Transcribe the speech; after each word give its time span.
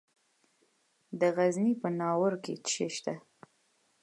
د 1.19 1.21
غزني 1.35 1.73
په 1.81 1.87
ناوور 1.99 2.33
کې 2.43 2.53
څه 2.63 2.67
شی 2.73 2.87
شته؟ 2.95 3.13